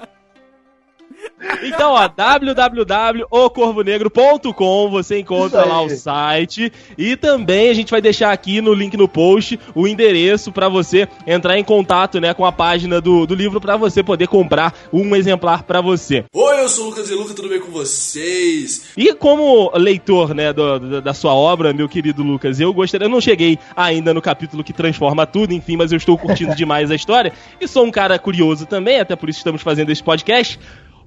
[1.62, 6.72] Então, ó, www.ocorvonegro.com, você encontra lá o site.
[6.96, 11.09] E também a gente vai deixar aqui no link no post o endereço para você
[11.26, 15.16] entrar em contato, né, com a página do, do livro para você poder comprar um
[15.16, 16.24] exemplar para você.
[16.33, 18.90] Oi, eu sou o Lucas e Luca, tudo bem com vocês?
[18.96, 23.11] E como leitor, né, do, do, da sua obra, meu querido Lucas, eu gostaria, eu
[23.11, 26.94] não cheguei ainda no capítulo que transforma tudo, enfim, mas eu estou curtindo demais a
[26.94, 30.59] história e sou um cara curioso também, até por isso estamos fazendo esse podcast.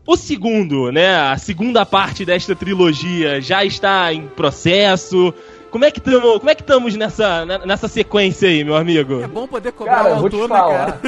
[0.07, 1.17] O segundo, né?
[1.17, 5.33] A segunda parte desta trilogia já está em processo.
[5.71, 9.23] Como é que estamos, como é que estamos nessa, nessa sequência aí, meu amigo?
[9.23, 11.01] É bom poder cobrar cara, o autor, né, cara?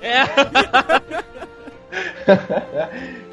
[0.00, 0.24] É.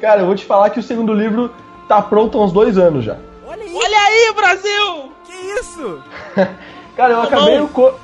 [0.00, 1.54] cara, eu vou te falar que o segundo livro
[1.86, 3.16] tá pronto há uns dois anos já.
[3.46, 5.12] Olha aí, Olha aí Brasil!
[5.24, 6.02] Que isso?
[6.96, 7.94] cara, eu tá acabei o co...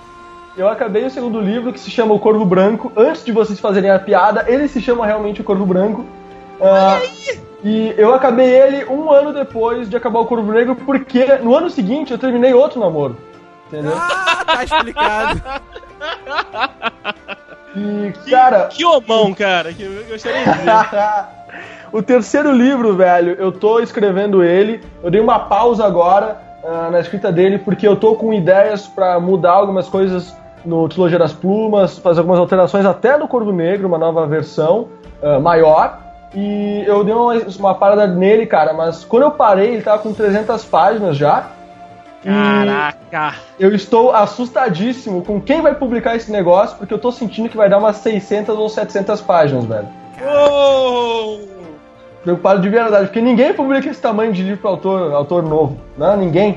[0.57, 2.93] eu acabei o segundo livro que se chama O Corvo Branco.
[2.97, 6.07] Antes de vocês fazerem a piada, ele se chama realmente O Corvo Branco.
[6.61, 11.55] Uh, e eu acabei ele um ano depois de acabar o Corvo Negro, porque no
[11.55, 13.17] ano seguinte eu terminei outro namoro.
[13.67, 13.95] Entendeu?
[13.97, 15.43] Ah, tá explicado.
[17.77, 18.67] E, cara.
[18.67, 21.89] Que, que homão, cara, que eu gostaria de dizer.
[21.93, 24.81] o terceiro livro, velho, eu tô escrevendo ele.
[25.03, 29.19] Eu dei uma pausa agora uh, na escrita dele, porque eu tô com ideias para
[29.19, 33.99] mudar algumas coisas no Trilogia das Plumas, fazer algumas alterações até no Corvo Negro, uma
[33.99, 34.89] nova versão
[35.21, 35.99] uh, maior.
[36.35, 40.13] E eu dei uma, uma parada nele, cara, mas quando eu parei, ele tava com
[40.13, 41.51] 300 páginas já.
[42.25, 43.35] Caraca!
[43.61, 47.69] Eu estou assustadíssimo com quem vai publicar esse negócio, porque eu tô sentindo que vai
[47.69, 49.89] dar umas 600 ou 700 páginas, velho.
[50.27, 51.39] Oh!
[52.25, 55.79] Preocupado de verdade, porque ninguém publica esse tamanho de livro para autor, autor novo.
[55.97, 56.57] Não, ninguém.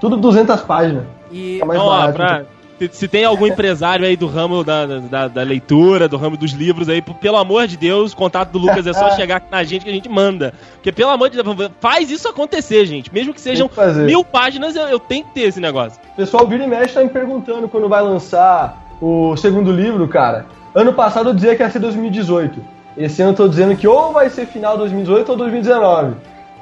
[0.00, 1.04] Tudo 200 páginas.
[1.30, 1.60] E...
[1.60, 2.14] É mais Não, barato.
[2.14, 2.53] Pra, então
[2.90, 6.88] se tem algum empresário aí do ramo da, da, da, leitura, do ramo dos livros
[6.88, 9.90] aí, pelo amor de Deus, o contato do Lucas é só chegar na gente que
[9.90, 10.52] a gente manda.
[10.74, 13.12] Porque, pelo amor de Deus, faz isso acontecer, gente.
[13.12, 16.00] Mesmo que sejam que mil páginas, eu, eu, tenho que ter esse negócio.
[16.12, 20.46] O pessoal vira e mexe tá me perguntando quando vai lançar o segundo livro, cara.
[20.74, 22.60] Ano passado eu dizia que ia ser 2018.
[22.96, 26.14] Esse ano eu tô dizendo que ou vai ser final 2018 ou 2019.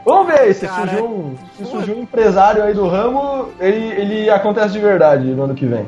[0.04, 4.30] Vamos ver aí, se surgiu, um, se surgiu um empresário aí do ramo, ele, ele
[4.30, 5.86] acontece de verdade no ano que vem.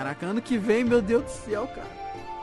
[0.00, 1.86] Caraca, ano que vem, meu Deus do céu, cara.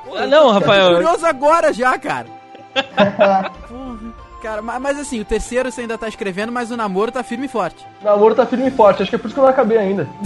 [0.06, 0.84] Pô, ah, não, Rafael.
[0.84, 2.28] Eu tô curioso agora já, cara.
[3.67, 4.13] Porra.
[4.43, 7.48] Cara, mas, mas, assim, o terceiro você ainda tá escrevendo, mas o namoro tá firme
[7.48, 7.84] e forte.
[8.00, 9.80] O namoro tá firme e forte, acho que é por isso que eu não acabei
[9.80, 10.08] ainda.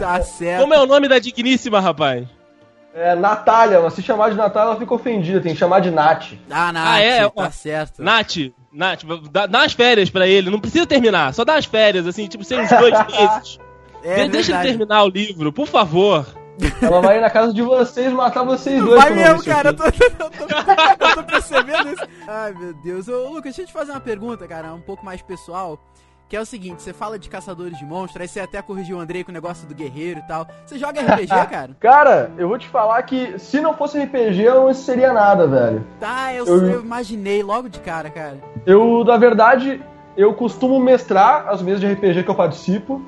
[0.00, 0.62] Tá certo.
[0.62, 2.26] Como é o nome da digníssima, rapaz?
[2.92, 6.32] É Natália, mas se chamar de Natália ela fica ofendida, tem que chamar de Nath.
[6.50, 7.28] Ah, Nath, Ah, é?
[7.28, 8.02] tá certo.
[8.02, 8.36] Nath,
[8.72, 12.26] Nath, dá, dá umas férias pra ele, não precisa terminar, só dá umas férias, assim,
[12.28, 13.58] tipo, sem uns dois meses.
[14.02, 16.26] É, De- Deixa ele terminar o livro, por favor.
[16.82, 19.00] Ela vai ir na casa de vocês matar vocês dois.
[19.02, 22.06] Vai mesmo, cara, eu tô, eu, tô, eu tô percebendo isso.
[22.28, 23.08] Ai, meu Deus.
[23.08, 25.78] Ô, Lucas, deixa eu te fazer uma pergunta, cara, um pouco mais pessoal.
[26.30, 29.00] Que é o seguinte, você fala de caçadores de monstros, aí você até corrigiu o
[29.00, 30.46] Andrei com o negócio do guerreiro e tal.
[30.64, 31.70] Você joga RPG, cara?
[31.80, 35.84] Cara, eu vou te falar que se não fosse RPG, eu não seria nada, velho.
[35.98, 38.36] Tá, eu, Eu- eu imaginei logo de cara, cara.
[38.64, 39.82] Eu, na verdade,
[40.16, 43.02] eu costumo mestrar as mesas de RPG que eu participo.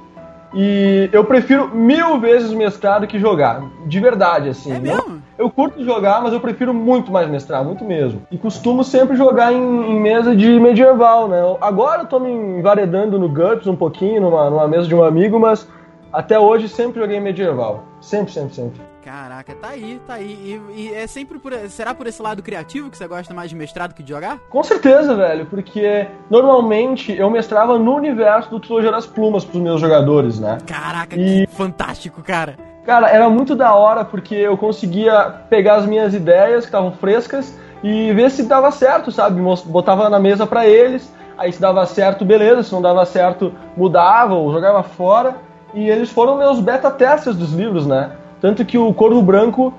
[0.55, 3.62] E eu prefiro mil vezes mestrar do que jogar.
[3.87, 4.73] De verdade, assim.
[4.73, 5.23] É mesmo?
[5.38, 8.23] Eu curto jogar, mas eu prefiro muito mais mestrar, muito mesmo.
[8.31, 11.41] E costumo sempre jogar em, em mesa de medieval, né?
[11.61, 15.41] Agora eu tô me envaredando no GURPS um pouquinho, numa, numa mesa de um amigo,
[15.41, 15.67] mas
[16.12, 17.85] até hoje sempre joguei medieval.
[18.01, 18.91] Sempre, sempre, sempre.
[19.05, 20.61] Caraca, tá aí, tá aí.
[20.77, 21.53] E, e é sempre por.
[21.69, 24.38] Será por esse lado criativo que você gosta mais de mestrado que de jogar?
[24.49, 29.81] Com certeza, velho, porque normalmente eu mestrava no universo do Trilogia das Plumas pros meus
[29.81, 30.59] jogadores, né?
[30.67, 32.57] Caraca, E- que fantástico, cara.
[32.85, 37.57] Cara, era muito da hora porque eu conseguia pegar as minhas ideias que estavam frescas
[37.83, 39.41] e ver se dava certo, sabe?
[39.67, 44.35] Botava na mesa pra eles, aí se dava certo, beleza, se não dava certo, mudava
[44.35, 45.37] ou jogava fora.
[45.75, 48.12] E eles foram meus beta testers dos livros, né?
[48.42, 49.72] Tanto que o Corvo Branco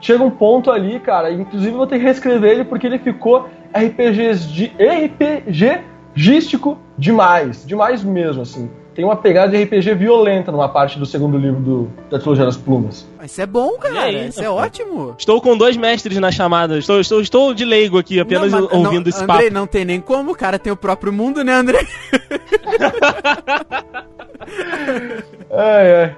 [0.00, 3.46] chega um ponto ali, cara, inclusive eu vou ter que reescrever ele porque ele ficou
[3.74, 8.70] RPGs de RPGístico demais, demais mesmo, assim.
[8.94, 12.56] Tem uma pegada de RPG violenta numa parte do segundo livro do, da trilogia das
[12.56, 13.06] plumas.
[13.18, 14.00] Mas Isso é bom, cara.
[14.04, 15.14] aí, isso é ótimo.
[15.18, 18.72] Estou com dois mestres na chamada, estou, estou, estou de leigo aqui, apenas Não, mas-
[18.72, 19.52] ouvindo não, esse Andrei, papo.
[19.52, 21.86] não tem nem como, o cara tem o próprio mundo, né, Andrei?
[25.50, 26.16] Ai, ai.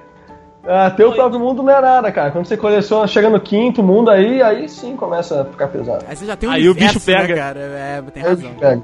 [0.65, 2.31] Ah, ter o próprio mundo não é nada, cara.
[2.31, 6.03] Quando você coleciona, chega no quinto mundo aí, aí sim começa a ficar pesado.
[6.07, 7.27] Aí você já tem um Aí o universo, bicho pega.
[7.33, 7.59] né, cara?
[7.59, 8.53] É, tem Aí razão.
[8.59, 8.81] pega.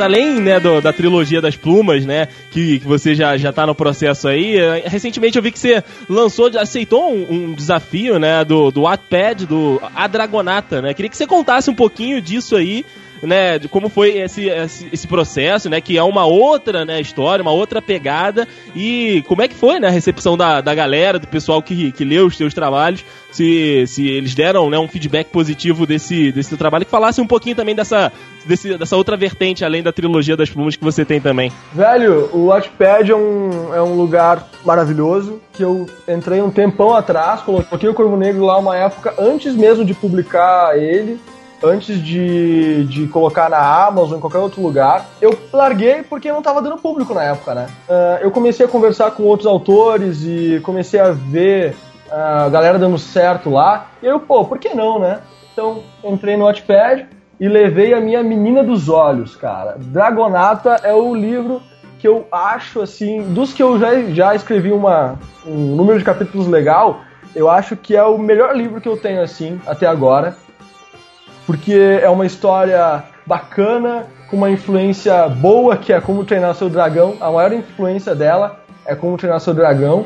[0.00, 3.74] Além, né, do- da trilogia das plumas, né, que, que você já, já tá no
[3.74, 8.70] processo aí, eh, recentemente eu vi que você lançou, aceitou um, um desafio, né, do,
[8.70, 12.84] do Wattpad, do A Dragonata, né, queria que você contasse um pouquinho disso aí,
[13.22, 17.42] né, de como foi esse, esse, esse processo, né, que é uma outra, né, história,
[17.42, 21.26] uma outra pegada, e como é que foi, né, a recepção da, da galera, do
[21.26, 25.86] pessoal que, que leu os seus trabalhos, se, se eles deram, né, um feedback positivo
[25.86, 28.12] desse, desse trabalho, que falasse um pouquinho também dessa,
[28.44, 31.52] desse, dessa outra vertente, além da trilogia das plumas que você tem também.
[31.72, 37.42] Velho, o Watchpad é um, é um lugar maravilhoso que eu entrei um tempão atrás,
[37.42, 41.18] coloquei o Corvo Negro lá uma época antes mesmo de publicar ele,
[41.62, 45.06] antes de, de colocar na Amazon, em qualquer outro lugar.
[45.20, 47.66] Eu larguei porque não tava dando público na época, né?
[47.88, 51.76] Ah, eu comecei a conversar com outros autores e comecei a ver
[52.10, 53.88] a galera dando certo lá.
[54.02, 55.20] E eu, pô, por que não, né?
[55.52, 57.06] Então, entrei no Watchpad
[57.38, 59.76] e levei a minha menina dos olhos, cara.
[59.78, 61.62] Dragonata é o livro
[61.98, 66.48] que eu acho, assim, dos que eu já, já escrevi uma, um número de capítulos
[66.48, 67.00] legal,
[67.34, 70.36] eu acho que é o melhor livro que eu tenho, assim, até agora.
[71.50, 77.16] Porque é uma história bacana, com uma influência boa, que é Como Treinar Seu Dragão.
[77.20, 80.04] A maior influência dela é Como Treinar Seu Dragão.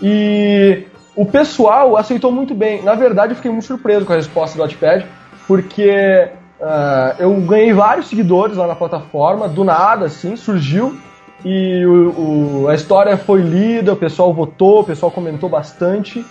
[0.00, 2.82] E o pessoal aceitou muito bem.
[2.82, 5.04] Na verdade, eu fiquei muito surpreso com a resposta do Wattpad,
[5.46, 10.96] porque ah, eu ganhei vários seguidores lá na plataforma, do nada, assim, surgiu.
[11.44, 16.24] E o- o- a história foi lida, o pessoal votou, o pessoal comentou bastante.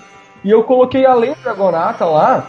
[0.44, 2.48] E eu coloquei além do Dragonata lá,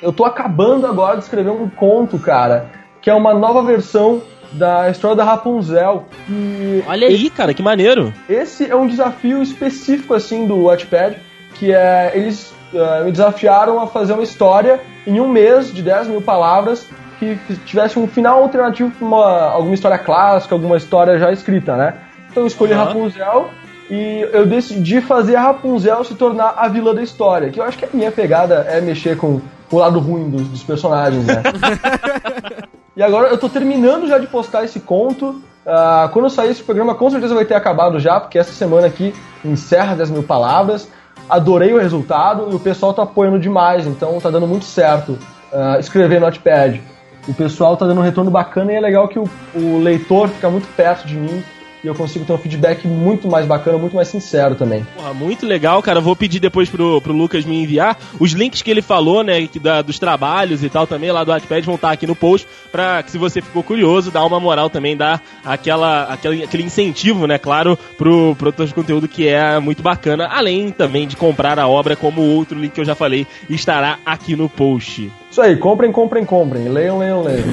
[0.00, 2.66] eu tô acabando agora de escrever um conto, cara,
[3.00, 6.06] que é uma nova versão da história da Rapunzel.
[6.28, 8.12] E Olha aí, cara, que maneiro.
[8.28, 11.16] esse é um desafio específico assim do Wattpad,
[11.54, 16.08] que é eles eh, me desafiaram a fazer uma história em um mês de 10
[16.08, 16.86] mil palavras
[17.18, 21.94] que tivesse um final alternativo para uma, alguma história clássica, alguma história já escrita, né?
[22.30, 22.84] Então eu escolhi Aham.
[22.84, 23.50] Rapunzel
[23.90, 27.76] e eu decidi fazer a Rapunzel se tornar a vilã da história, que eu acho
[27.76, 31.42] que a minha pegada é mexer com o lado ruim dos, dos personagens, né?
[32.98, 35.40] E agora eu tô terminando já de postar esse conto.
[35.64, 39.14] Uh, quando sair esse programa, com certeza vai ter acabado já, porque essa semana aqui
[39.44, 40.90] encerra 10 mil palavras.
[41.30, 45.12] Adorei o resultado e o pessoal tá apoiando demais, então tá dando muito certo
[45.52, 46.82] uh, escrever Notepad.
[47.28, 50.50] O pessoal tá dando um retorno bacana e é legal que o, o leitor fica
[50.50, 51.44] muito perto de mim
[51.82, 54.86] e eu consigo ter um feedback muito mais bacana, muito mais sincero também.
[54.96, 56.00] Porra, muito legal, cara.
[56.00, 59.58] Vou pedir depois pro, pro Lucas me enviar os links que ele falou, né, que
[59.58, 63.02] da, dos trabalhos e tal também lá do Wattpad vão estar aqui no post pra
[63.02, 67.38] que se você ficou curioso, dar uma moral também, dar aquela, aquele, aquele incentivo, né,
[67.38, 71.96] claro, pro produtor de conteúdo que é muito bacana, além também de comprar a obra,
[71.96, 75.10] como o outro link que eu já falei estará aqui no post.
[75.30, 76.68] Isso aí, comprem, comprem, comprem.
[76.68, 77.44] Leiam, leiam, leiam.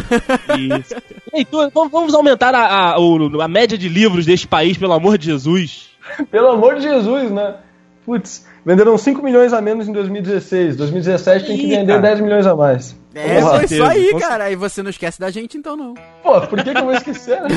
[0.80, 0.96] Isso.
[1.34, 5.90] Leitor, vamos aumentar a, a, a média de livros deste país, pelo amor de Jesus.
[6.32, 7.56] pelo amor de Jesus, né?
[8.06, 10.78] Putz, venderam 5 milhões a menos em 2016.
[10.78, 12.96] 2017 tem que vender 10 milhões a mais.
[13.16, 14.52] É, foi isso aí, cara.
[14.52, 15.94] E você não esquece da gente, então não.
[16.22, 17.42] Pô, por que, que eu vou esquecer?
[17.42, 17.50] Né?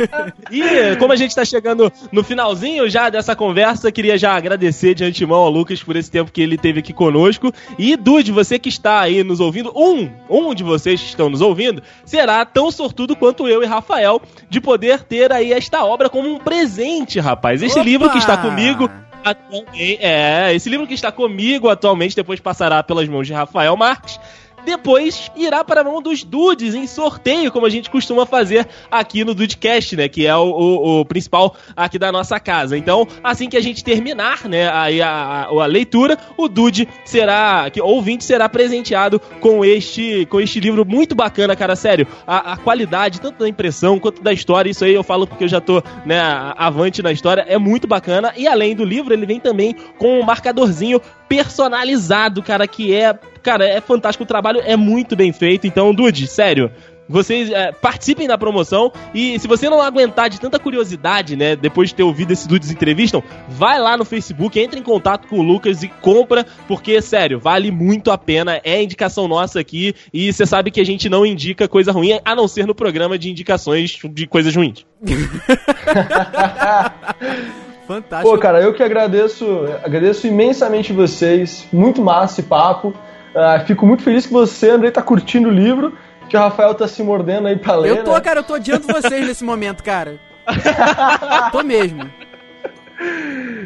[0.50, 5.04] e como a gente tá chegando no finalzinho já dessa conversa, queria já agradecer de
[5.04, 7.52] antemão ao Lucas por esse tempo que ele teve aqui conosco.
[7.78, 11.42] E, Dude, você que está aí nos ouvindo, um, um de vocês que estão nos
[11.42, 16.28] ouvindo, será tão sortudo quanto eu e Rafael de poder ter aí esta obra como
[16.28, 17.62] um presente, rapaz.
[17.62, 17.88] Este Opa!
[17.88, 18.88] livro que está comigo
[19.24, 19.98] atualmente.
[20.00, 24.20] É, esse livro que está comigo atualmente, depois passará pelas mãos de Rafael Marques
[24.64, 29.24] depois irá para a mão dos dudes em sorteio, como a gente costuma fazer aqui
[29.24, 30.08] no Dudecast, né?
[30.08, 32.76] Que é o, o, o, principal aqui da nossa casa.
[32.76, 37.68] Então, assim que a gente terminar, né, aí a, a, a, leitura, o dude será,
[37.70, 42.06] que ouvinte será presenteado com este, com este livro muito bacana, cara, sério.
[42.26, 45.48] A, a qualidade, tanto da impressão quanto da história, isso aí eu falo porque eu
[45.48, 46.20] já tô, né,
[46.56, 48.32] avante na história, é muito bacana.
[48.36, 53.66] E além do livro, ele vem também com um marcadorzinho personalizado, cara, que é, cara,
[53.66, 55.66] é fantástico o trabalho, é muito bem feito.
[55.66, 56.70] Então, Dude, sério,
[57.08, 61.90] vocês é, participem da promoção e se você não aguentar de tanta curiosidade, né, depois
[61.90, 65.42] de ter ouvido esse Dudes Entrevistam, vai lá no Facebook, entre em contato com o
[65.42, 70.46] Lucas e compra, porque, sério, vale muito a pena, é indicação nossa aqui e você
[70.46, 73.98] sabe que a gente não indica coisa ruim, a não ser no programa de indicações
[74.10, 74.86] de coisas ruins.
[77.86, 78.30] Fantástico.
[78.30, 79.46] Pô, cara, eu que agradeço,
[79.82, 81.66] agradeço imensamente vocês.
[81.72, 82.88] Muito massa esse papo.
[82.88, 85.96] Uh, fico muito feliz que você, Andrei, tá curtindo o livro.
[86.28, 87.90] Que o Rafael tá se mordendo aí pra ler.
[87.90, 88.20] Eu tô, né?
[88.20, 90.18] cara, eu tô odiando vocês nesse momento, cara.
[91.52, 92.10] tô mesmo.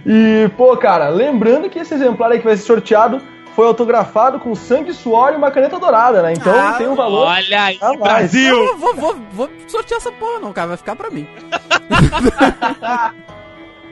[0.04, 3.22] E, pô, cara, lembrando que esse exemplar aí que vai ser sorteado
[3.54, 6.32] foi autografado com sangue, suor e uma caneta dourada, né?
[6.32, 7.26] Então ah, tem um valor.
[7.26, 8.56] Olha aí, Brasil!
[8.56, 10.68] Eu vou, vou, vou sortear essa porra, não, cara.
[10.68, 11.28] Vai ficar pra mim.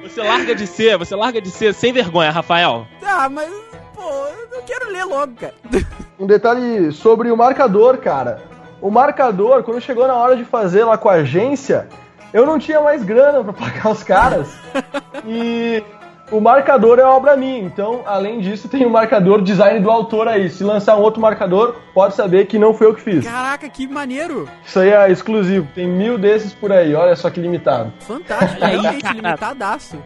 [0.08, 2.86] Você larga de ser, você larga de ser sem vergonha, Rafael.
[3.02, 3.50] Ah, mas,
[3.94, 5.54] pô, eu quero ler logo, cara.
[6.18, 8.42] Um detalhe sobre o marcador, cara.
[8.80, 11.86] O marcador, quando chegou na hora de fazer lá com a agência,
[12.32, 14.48] eu não tinha mais grana para pagar os caras.
[15.26, 15.82] e
[16.30, 20.50] o marcador é obra minha, então, além disso, tem o marcador design do autor aí.
[20.50, 23.24] Se lançar um outro marcador, pode saber que não foi eu que fiz.
[23.24, 24.48] Caraca, que maneiro!
[24.64, 27.92] Isso aí é exclusivo, tem mil desses por aí, olha só que limitado.
[28.00, 29.96] Fantástico, realmente limitadaço.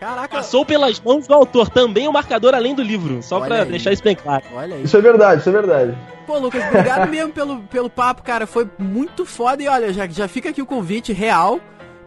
[0.00, 0.36] Caraca.
[0.36, 3.64] Passou pelas mãos do autor também o marcador além do livro, só Olha pra aí.
[3.66, 4.44] deixar isso bem claro.
[4.54, 4.82] Olha aí.
[4.82, 5.98] Isso é verdade, isso é verdade.
[6.26, 8.46] Pô, Lucas, obrigado mesmo pelo, pelo papo, cara.
[8.46, 11.60] Foi muito foda e olha, já, já fica aqui o convite real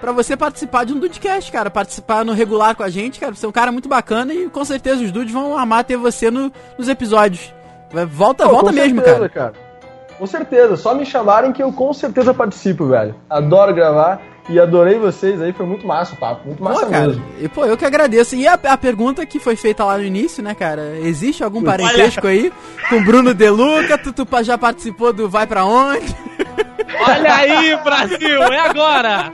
[0.03, 1.69] para você participar de um Dudecast, cara.
[1.69, 3.33] Participar no regular com a gente, cara.
[3.33, 6.29] Você é um cara muito bacana e com certeza os Dudes vão amar ter você
[6.29, 7.53] no, nos episódios.
[8.09, 9.51] Volta, Pô, volta mesmo, certeza, cara.
[9.51, 9.53] cara.
[10.19, 13.15] Com certeza, só me chamarem que eu com certeza participo, velho.
[13.29, 17.07] Adoro gravar e adorei vocês aí, foi muito massa o papo, muito massa pô, cara,
[17.07, 17.25] mesmo.
[17.39, 18.35] E, pô, eu que agradeço.
[18.35, 20.97] E a, a, pergunta que foi feita lá no início, né, cara?
[21.01, 22.51] Existe algum parentesco aí
[22.89, 23.97] com Bruno Deluca?
[23.97, 26.13] Tu, tu já participou do Vai Pra Onde?
[27.07, 29.31] Olha aí, Brasil, é agora!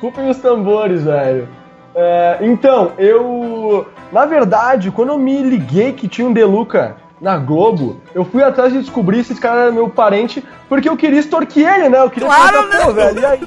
[0.00, 1.48] Rupem os tambores, velho.
[1.94, 3.86] É, então, eu.
[4.12, 8.72] Na verdade, quando eu me liguei que tinha um Deluca na Globo, eu fui atrás
[8.72, 11.98] de descobrir se esse cara era meu parente, porque eu queria extorquir ele, né?
[11.98, 12.92] Eu queria claro, né?
[12.92, 13.20] velho.
[13.20, 13.40] E aí,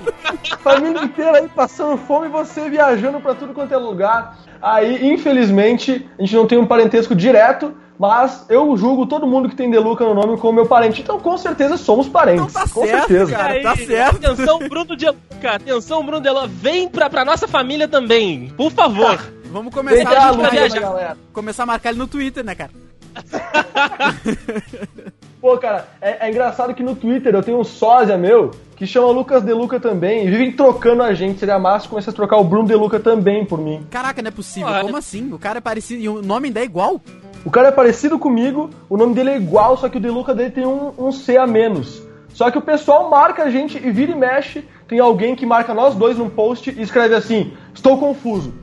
[0.62, 4.38] família inteira aí passando fome e você viajando pra tudo quanto é lugar.
[4.62, 9.58] Aí, infelizmente, a gente não tem um parentesco direto, mas eu julgo todo mundo que
[9.58, 11.02] tem Deluca no nome como meu parente.
[11.02, 12.50] Então, com certeza, somos parentes.
[12.50, 13.36] Então tá com certo, certeza.
[13.36, 14.26] Cara, tá certo.
[14.26, 15.52] Atenção, Bruno Deluca.
[15.52, 16.48] Atenção, Bruno Deluca.
[16.48, 18.54] Vem pra, pra nossa família também.
[18.56, 19.18] Por favor.
[19.18, 19.24] Tá.
[19.52, 22.72] Vamos começar a, a começar a marcar ele no Twitter, né, cara?
[25.41, 29.08] Pô, cara, é, é, engraçado que no Twitter eu tenho um sósia meu que chama
[29.08, 31.39] Lucas Deluca também e vivem trocando a gente.
[31.39, 33.86] Seria massa se começasse a trocar o Bruno Deluca também por mim.
[33.89, 34.70] Caraca, não é possível.
[34.82, 35.34] Como assim?
[35.34, 37.02] O cara é parecido e o nome ainda é igual?
[37.46, 40.52] O cara é parecido comigo, o nome dele é igual, só que o Deluca dele
[40.52, 42.02] tem um, um C a menos.
[42.34, 44.64] Só que o pessoal marca a gente e vira e mexe.
[44.88, 48.54] Tem alguém que marca nós dois num post e escreve assim: Estou confuso.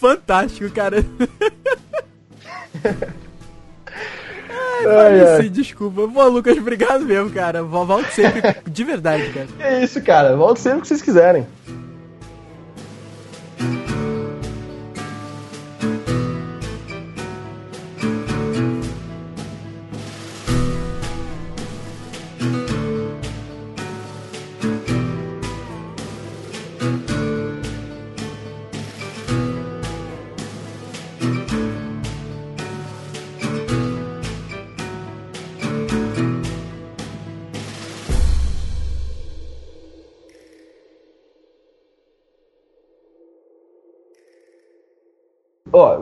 [0.00, 1.04] Fantástico, cara.
[4.82, 5.48] Ai, Ai, ai.
[5.50, 6.08] desculpa.
[6.08, 7.62] Pô, Lucas, obrigado mesmo, cara.
[7.62, 9.46] Volto sempre de verdade, cara.
[9.58, 10.34] É isso, cara.
[10.34, 11.46] Volto sempre que vocês quiserem.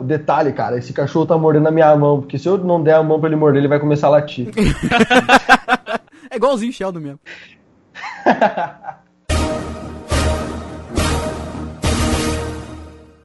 [0.09, 3.03] Detalhe, cara, esse cachorro tá mordendo a minha mão, porque se eu não der a
[3.03, 4.49] mão pra ele morder, ele vai começar a latir.
[6.31, 7.19] É igualzinho o Sheldon mesmo.